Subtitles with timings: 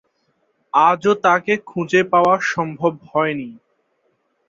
[0.73, 3.49] আজও তাকে খুঁজে পাওয়া সম্ভব হয়নি।